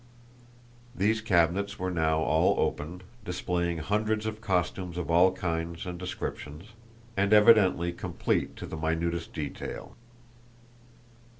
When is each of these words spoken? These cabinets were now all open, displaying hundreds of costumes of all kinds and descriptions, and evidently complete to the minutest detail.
These 0.95 1.21
cabinets 1.21 1.77
were 1.77 1.91
now 1.91 2.21
all 2.21 2.59
open, 2.59 3.03
displaying 3.23 3.77
hundreds 3.77 4.25
of 4.25 4.41
costumes 4.41 4.97
of 4.97 5.11
all 5.11 5.31
kinds 5.31 5.85
and 5.85 5.99
descriptions, 5.99 6.69
and 7.15 7.31
evidently 7.31 7.93
complete 7.93 8.55
to 8.55 8.65
the 8.65 8.77
minutest 8.77 9.31
detail. 9.31 9.95